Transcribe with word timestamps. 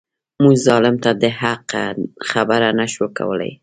موږ 0.43 0.55
ظالم 0.65 0.95
ته 1.03 1.11
د 1.21 1.23
حق 1.39 1.67
خبره 2.29 2.69
نه 2.79 2.85
شو 2.93 3.05
کولای. 3.17 3.51